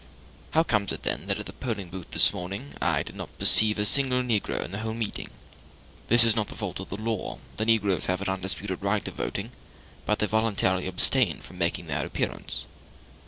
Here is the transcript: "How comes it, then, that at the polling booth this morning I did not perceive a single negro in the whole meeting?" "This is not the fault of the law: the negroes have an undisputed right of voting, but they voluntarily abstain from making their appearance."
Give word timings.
"How 0.49 0.63
comes 0.63 0.91
it, 0.91 1.03
then, 1.03 1.27
that 1.27 1.37
at 1.37 1.45
the 1.45 1.53
polling 1.53 1.91
booth 1.91 2.09
this 2.09 2.33
morning 2.33 2.73
I 2.81 3.03
did 3.03 3.15
not 3.15 3.37
perceive 3.37 3.77
a 3.77 3.85
single 3.85 4.23
negro 4.23 4.65
in 4.65 4.71
the 4.71 4.79
whole 4.79 4.95
meeting?" 4.95 5.29
"This 6.07 6.23
is 6.23 6.35
not 6.35 6.47
the 6.47 6.55
fault 6.55 6.79
of 6.79 6.89
the 6.89 6.97
law: 6.97 7.37
the 7.57 7.67
negroes 7.67 8.07
have 8.07 8.19
an 8.19 8.27
undisputed 8.29 8.81
right 8.81 9.07
of 9.07 9.13
voting, 9.13 9.51
but 10.07 10.17
they 10.17 10.25
voluntarily 10.25 10.87
abstain 10.87 11.41
from 11.41 11.59
making 11.59 11.85
their 11.85 12.03
appearance." 12.03 12.65